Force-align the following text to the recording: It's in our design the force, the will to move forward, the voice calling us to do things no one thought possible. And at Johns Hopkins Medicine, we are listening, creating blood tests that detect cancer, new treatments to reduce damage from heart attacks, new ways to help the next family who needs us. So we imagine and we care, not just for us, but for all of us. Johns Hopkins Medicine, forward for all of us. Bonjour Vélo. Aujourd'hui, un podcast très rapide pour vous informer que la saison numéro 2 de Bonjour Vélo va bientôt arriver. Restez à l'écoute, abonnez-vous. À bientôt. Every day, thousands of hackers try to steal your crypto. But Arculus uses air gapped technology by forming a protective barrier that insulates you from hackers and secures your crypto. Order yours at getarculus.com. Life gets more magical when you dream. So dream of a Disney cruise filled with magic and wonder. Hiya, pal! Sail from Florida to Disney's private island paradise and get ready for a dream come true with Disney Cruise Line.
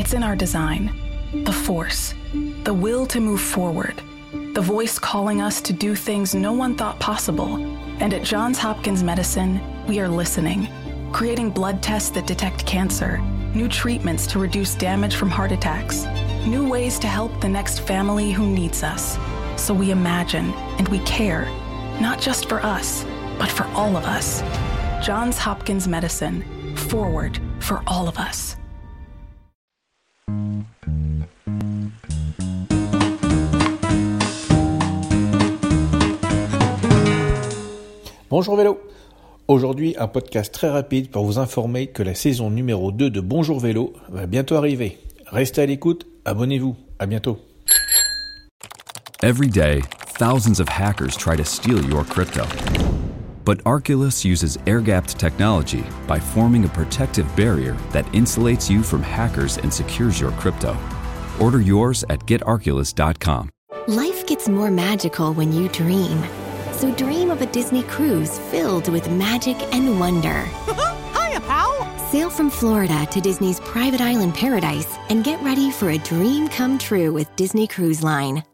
It's 0.00 0.14
in 0.14 0.22
our 0.22 0.34
design 0.34 0.98
the 1.44 1.52
force, 1.52 2.14
the 2.64 2.72
will 2.72 3.04
to 3.04 3.20
move 3.20 3.42
forward, 3.42 4.00
the 4.54 4.60
voice 4.62 4.98
calling 4.98 5.42
us 5.42 5.60
to 5.60 5.74
do 5.74 5.94
things 5.94 6.34
no 6.34 6.54
one 6.54 6.74
thought 6.74 6.98
possible. 6.98 7.56
And 8.00 8.14
at 8.14 8.22
Johns 8.22 8.56
Hopkins 8.56 9.02
Medicine, 9.02 9.60
we 9.86 10.00
are 10.00 10.08
listening, 10.08 10.68
creating 11.12 11.50
blood 11.50 11.82
tests 11.82 12.08
that 12.12 12.26
detect 12.26 12.64
cancer, 12.64 13.18
new 13.54 13.68
treatments 13.68 14.26
to 14.28 14.38
reduce 14.38 14.74
damage 14.74 15.16
from 15.16 15.28
heart 15.28 15.52
attacks, 15.52 16.06
new 16.46 16.66
ways 16.66 16.98
to 17.00 17.06
help 17.06 17.38
the 17.42 17.48
next 17.50 17.80
family 17.80 18.32
who 18.32 18.46
needs 18.46 18.82
us. 18.82 19.18
So 19.62 19.74
we 19.74 19.90
imagine 19.90 20.50
and 20.78 20.88
we 20.88 21.00
care, 21.00 21.44
not 22.00 22.18
just 22.18 22.48
for 22.48 22.60
us, 22.60 23.04
but 23.38 23.50
for 23.50 23.64
all 23.74 23.98
of 23.98 24.04
us. 24.04 24.40
Johns 25.06 25.36
Hopkins 25.36 25.86
Medicine, 25.86 26.74
forward 26.74 27.38
for 27.58 27.82
all 27.86 28.08
of 28.08 28.16
us. 28.16 28.56
Bonjour 38.30 38.56
Vélo. 38.56 38.80
Aujourd'hui, 39.48 39.96
un 39.98 40.06
podcast 40.06 40.54
très 40.54 40.70
rapide 40.70 41.10
pour 41.10 41.24
vous 41.24 41.40
informer 41.40 41.88
que 41.88 42.04
la 42.04 42.14
saison 42.14 42.50
numéro 42.50 42.92
2 42.92 43.10
de 43.10 43.20
Bonjour 43.20 43.58
Vélo 43.58 43.92
va 44.08 44.26
bientôt 44.26 44.54
arriver. 44.54 44.98
Restez 45.26 45.62
à 45.62 45.66
l'écoute, 45.66 46.06
abonnez-vous. 46.24 46.76
À 47.00 47.06
bientôt. 47.06 47.38
Every 49.22 49.48
day, 49.48 49.80
thousands 50.18 50.60
of 50.60 50.68
hackers 50.68 51.16
try 51.16 51.36
to 51.36 51.44
steal 51.44 51.84
your 51.90 52.04
crypto. 52.04 52.44
But 53.50 53.64
Arculus 53.64 54.24
uses 54.24 54.58
air 54.68 54.80
gapped 54.80 55.18
technology 55.18 55.84
by 56.06 56.20
forming 56.20 56.66
a 56.66 56.68
protective 56.68 57.26
barrier 57.34 57.72
that 57.90 58.06
insulates 58.12 58.70
you 58.70 58.80
from 58.84 59.02
hackers 59.02 59.58
and 59.58 59.74
secures 59.74 60.20
your 60.20 60.30
crypto. 60.42 60.76
Order 61.40 61.60
yours 61.60 62.04
at 62.10 62.20
getarculus.com. 62.26 63.50
Life 63.88 64.24
gets 64.28 64.48
more 64.48 64.70
magical 64.70 65.34
when 65.34 65.52
you 65.52 65.68
dream. 65.70 66.22
So 66.70 66.94
dream 66.94 67.32
of 67.32 67.42
a 67.42 67.46
Disney 67.46 67.82
cruise 67.82 68.38
filled 68.38 68.88
with 68.88 69.10
magic 69.10 69.56
and 69.74 69.98
wonder. 69.98 70.42
Hiya, 71.16 71.40
pal! 71.40 72.08
Sail 72.12 72.30
from 72.30 72.50
Florida 72.50 73.04
to 73.10 73.20
Disney's 73.20 73.58
private 73.58 74.00
island 74.00 74.34
paradise 74.34 74.96
and 75.08 75.24
get 75.24 75.42
ready 75.42 75.72
for 75.72 75.90
a 75.90 75.98
dream 75.98 76.46
come 76.46 76.78
true 76.78 77.12
with 77.12 77.34
Disney 77.34 77.66
Cruise 77.66 78.04
Line. 78.04 78.44